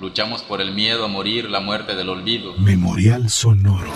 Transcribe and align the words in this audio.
Luchamos 0.00 0.42
por 0.42 0.60
el 0.60 0.74
miedo 0.74 1.04
a 1.04 1.08
morir, 1.08 1.48
la 1.48 1.60
muerte 1.60 1.94
del 1.94 2.08
olvido. 2.08 2.54
Memorial 2.58 3.30
Sonoro. 3.30 3.90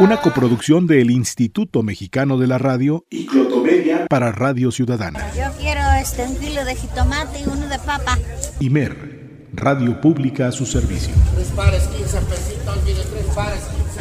Una 0.00 0.16
coproducción 0.16 0.86
del 0.86 1.10
Instituto 1.10 1.82
Mexicano 1.82 2.38
de 2.38 2.46
la 2.46 2.56
Radio 2.56 3.04
y 3.10 3.26
Clotomedia 3.26 4.06
para 4.08 4.32
Radio 4.32 4.70
Ciudadana. 4.70 5.30
Yo 5.36 5.52
quiero 5.58 5.82
este, 6.00 6.24
un 6.24 6.36
kilo 6.36 6.64
de 6.64 6.74
jitomate 6.74 7.40
y 7.40 7.44
uno 7.44 7.66
de 7.68 7.78
papa. 7.78 8.18
Imer, 8.60 9.48
Radio 9.52 10.00
Pública 10.00 10.48
a 10.48 10.52
su 10.52 10.64
servicio. 10.64 11.14
Tres 11.34 11.48
pares, 11.48 11.82
15 11.88 12.20
pesitos, 12.22 12.78
mire, 12.86 13.02
tres 13.02 13.26
pares, 13.34 13.60
15. 13.60 14.00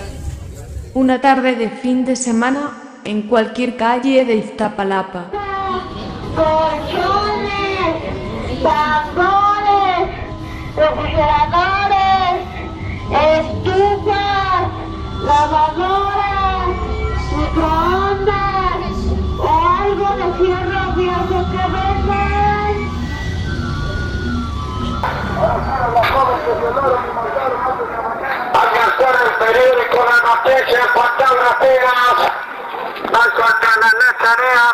Una 0.93 1.19
tarde 1.19 1.55
de 1.55 1.69
fin 1.69 2.05
de 2.05 2.15
semana 2.15 3.01
en 3.03 3.23
cualquier 3.23 3.75
calle 3.75 4.23
de 4.23 4.35
Iztapalapa. 4.35 5.31
Alcanzar 28.53 29.15
el 29.25 29.31
periódico, 29.45 29.97
la 30.05 30.19
noticia, 30.29 30.79
la 30.85 31.27
tarea. 34.19 34.69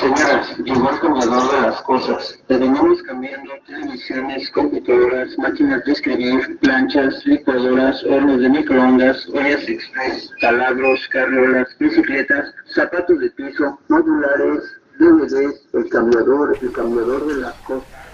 Señoras, 0.00 0.58
llegó 0.58 0.90
el 0.90 1.00
cambiador 1.00 1.52
de 1.52 1.60
las 1.62 1.82
cosas. 1.82 2.38
Terminamos 2.48 3.02
cambiando 3.04 3.52
televisiones, 3.66 4.50
computadoras, 4.50 5.38
máquinas 5.38 5.84
de 5.84 5.92
escribir, 5.92 6.58
planchas, 6.58 7.24
licuadoras, 7.24 8.02
hornos 8.04 8.40
de 8.40 8.48
microondas, 8.48 9.28
ollas 9.28 9.68
express, 9.68 10.30
taladros, 10.40 11.08
carriolas, 11.12 11.68
bicicletas, 11.78 12.52
zapatos 12.74 13.18
de 13.20 13.30
piso, 13.30 13.78
modulares, 13.88 14.62
DVDs, 14.98 15.68
el 15.72 15.88
cambiador, 15.88 16.58
el 16.60 16.72
cambiador 16.72 17.26
de 17.26 17.34
las 17.42 17.54
cosas. 17.62 18.11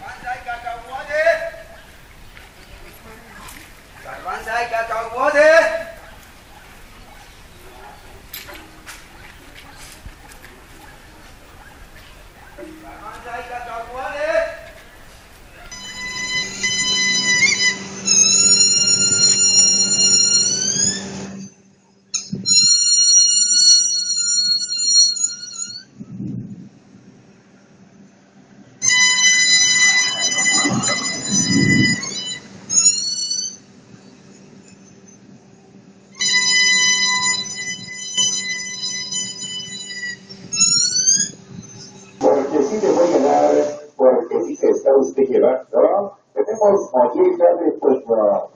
Está 44.67 44.96
usted 44.96 45.24
llevando. 45.24 46.13
Tenemos 46.35 46.91
mollejas 46.92 47.61
de 47.61 47.79
no, 48.07 48.51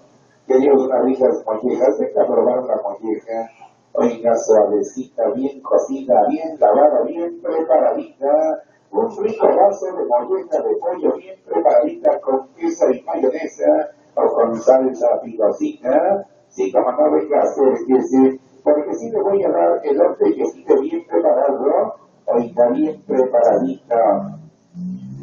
quería 0.47 0.73
unas 0.73 1.05
ricas 1.05 1.45
mollejas, 1.47 1.99
venga 1.99 2.23
a 2.23 2.27
probar 2.27 2.61
una 2.61 2.77
molleja, 2.83 3.51
oiga, 3.93 4.37
suavecita, 4.37 5.31
bien 5.35 5.61
cocida, 5.62 6.27
bien 6.29 6.59
lavada, 6.59 7.03
bien 7.03 7.41
preparadita, 7.43 8.62
un 8.91 9.25
rico 9.25 9.47
vaso 9.47 9.87
de 9.87 10.05
molleja 10.05 10.62
de 10.62 10.77
pollo 10.77 11.17
bien 11.17 11.37
preparadita 11.45 12.21
con 12.21 12.49
queso 12.55 12.91
y 12.91 13.03
mayonesa 13.03 13.91
o 14.15 14.27
con 14.35 14.61
salsa 14.61 15.21
picosita, 15.23 16.27
sí, 16.49 16.71
como 16.73 16.93
no 16.93 17.12
venga 17.12 17.39
a 17.39 17.43
hacer 17.43 18.39
porque 18.62 18.95
sí 18.95 19.11
le 19.11 19.21
voy 19.21 19.43
a 19.43 19.51
dar 19.51 19.81
elote 19.85 20.35
que 20.35 20.43
esté 20.43 20.81
bien 20.81 21.05
preparado, 21.07 21.95
oiga, 22.27 22.69
bien 22.69 23.03
preparadita. 23.07 24.42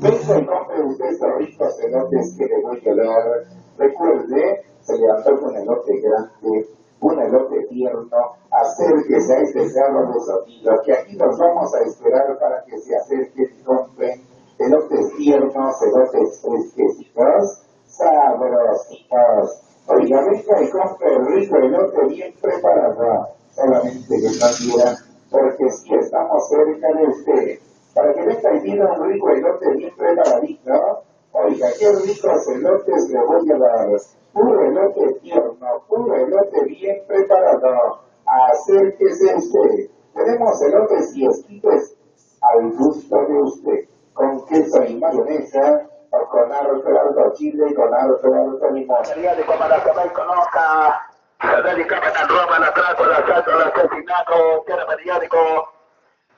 Venga 0.01 0.39
y 0.39 0.45
compre 0.45 0.81
usted 0.85 1.05
estos 1.07 1.35
ricos 1.39 1.77
elotes 1.81 2.35
que 2.37 2.45
le 2.45 2.61
voy 2.61 2.81
a 2.87 2.95
dar. 2.95 3.43
Recuerde, 3.77 4.63
se 4.79 4.97
le 4.97 5.11
antoja 5.11 5.45
un 5.45 5.57
elote 5.57 5.99
grande, 5.99 6.69
un 7.01 7.19
elote 7.19 7.67
tierno. 7.67 8.17
Acérquese 8.49 9.33
a 9.33 9.41
este 9.41 9.69
sábado 9.69 10.13
sonido, 10.21 10.71
que 10.85 10.93
aquí 10.93 11.17
nos 11.17 11.38
vamos 11.38 11.75
a 11.75 11.81
esperar 11.81 12.39
para 12.39 12.63
que 12.63 12.79
se 12.79 12.95
acerquen 12.95 13.49
y 13.59 13.63
compren 13.63 14.21
elotes 14.57 15.17
tiernos, 15.17 15.75
elotes 15.83 16.41
fresquecitos, 16.43 17.63
sabrositos. 17.88 19.61
Oiga, 19.88 20.21
venga 20.21 20.63
y 20.63 20.69
compre 20.69 21.13
el 21.13 21.25
rico 21.25 21.57
elote 21.57 22.05
bien 22.07 22.33
preparado. 22.41 23.27
Solamente 23.51 24.15
que 24.15 24.29
no 24.39 24.47
quieran, 24.59 24.95
porque 25.29 25.69
si 25.71 25.93
estamos 25.93 26.47
cerca 26.47 26.88
de 26.93 27.03
usted 27.05 27.59
para 27.99 28.13
que 28.13 28.21
venga 28.21 28.55
y 28.55 28.59
pida 28.61 28.93
un 28.93 29.09
rico 29.11 29.29
elote 29.29 29.69
bien 29.75 29.93
preparadito. 29.97 31.03
Oiga, 31.33 31.67
qué 31.77 31.91
ricos 31.91 32.47
elotes 32.47 33.09
le 33.09 33.25
voy 33.25 33.51
a 33.51 33.57
dar. 33.57 33.87
Puro 34.31 34.63
elote 34.63 35.13
tierno, 35.21 35.83
puro 35.87 36.15
elote 36.15 36.63
bien 36.65 37.03
preparado. 37.07 37.99
Acérquese 38.25 39.35
usted. 39.35 39.89
Tenemos 40.13 40.61
elotes 40.61 41.15
y 41.17 41.27
esquites 41.27 41.97
al 42.41 42.71
gusto 42.71 43.17
de 43.27 43.41
usted. 43.41 43.89
Con 44.13 44.45
queso 44.45 44.83
y 44.85 44.95
mayonesa, 44.95 45.88
o 46.11 46.29
con 46.29 46.51
harto, 46.51 46.88
harto 46.88 47.33
chile, 47.33 47.73
con 47.75 47.93
harto, 47.93 48.33
harto 48.33 48.71
limón. 48.71 49.03
Que 49.03 49.91
me 49.93 50.13
conozca. 50.13 51.01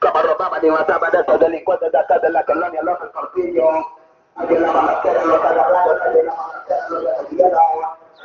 Como 0.01 0.19
robaban 0.19 0.65
y 0.65 0.69
mataban 0.71 1.15
a 1.15 1.19
estos 1.19 1.39
delincuentes 1.39 1.91
de 1.91 1.99
acá 1.99 2.17
de 2.17 2.31
la 2.31 2.43
colonia 2.43 2.81
López 2.81 3.07
Portillo. 3.13 3.69
Aquí 4.35 4.55
en 4.55 4.63
la 4.63 4.71
balacera 4.71 5.25
los 5.25 5.45
agarraron, 5.45 6.01
aquí 6.01 6.19
en 6.19 6.25
la 6.25 6.33
balacera 6.33 6.89
los 6.89 7.03
detuvieron. 7.05 7.59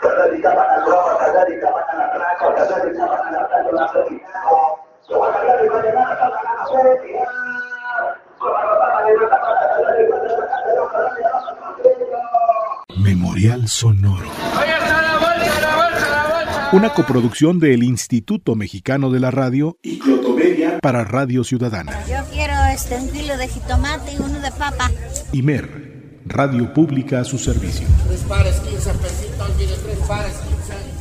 Se 0.01 0.09
dedicaban 0.09 0.71
al 0.71 0.87
robo, 0.87 1.19
se 1.21 1.31
dedicaban 1.33 1.85
al 1.91 2.01
atraco, 2.01 2.55
se 2.57 2.81
dedicaban 2.81 3.27
al 3.27 3.45
asalto, 3.45 3.69
al 3.69 3.79
asesinato. 3.85 4.57
Como 5.07 5.33
periódico 5.33 5.77
llegaron 5.83 6.17
a 6.17 6.29
la 6.31 6.67
feria. 6.67 7.29
Como 8.39 8.57
robaban 8.57 9.09
y 9.09 9.17
mataban 9.21 9.57
a 9.57 9.67
estos 9.67 9.87
delincuentes 9.87 10.31
de 10.31 10.45
acá 10.45 10.59
de 10.67 10.73
la 10.77 10.85
colonia 10.89 11.29
López 11.35 11.57
Portillo. 11.61 13.05
Memorial 13.05 13.69
Sonoro. 13.69 14.31
Una 16.73 16.93
coproducción 16.93 17.61
del 17.61 17.85
Instituto 17.85 18.57
Mexicano 18.57 19.11
de 19.11 19.21
la 19.21 19.31
Radio 19.31 19.77
y 19.83 20.01
Clotomedia 20.37 20.79
para 20.81 21.05
Radio 21.05 21.43
Ciudadana. 21.45 22.05
Yo 22.07 22.19
quiero 22.31 22.53
este, 22.73 22.97
un 22.97 23.09
kilo 23.09 23.37
de 23.37 23.49
jitomate 23.49 24.13
y 24.13 24.17
uno 24.19 24.39
de 24.41 24.51
papa. 24.53 24.91
Imer, 25.33 26.21
Radio 26.27 26.73
Pública 26.75 27.21
a 27.21 27.25
su 27.25 27.39
servicio. 27.39 27.87
Tres 28.07 28.21
pares, 28.21 28.61
15 28.61 28.91
pesitos, 28.95 29.57
mire, 29.57 29.75
tres 29.83 29.99
pares, 30.07 30.35
15. 30.37 30.96